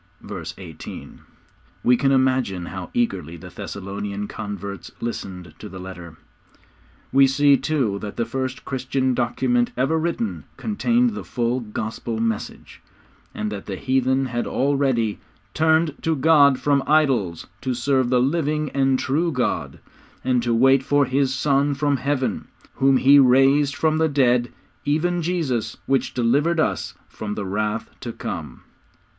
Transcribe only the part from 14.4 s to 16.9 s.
already '_turned to God from